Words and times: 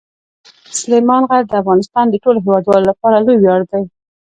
سلیمان 0.79 1.21
غر 1.29 1.43
د 1.47 1.53
افغانستان 1.61 2.05
د 2.09 2.15
ټولو 2.23 2.39
هیوادوالو 2.45 2.89
لپاره 2.91 3.21
لوی 3.25 3.37
ویاړ 3.39 3.61
دی. 3.71 3.83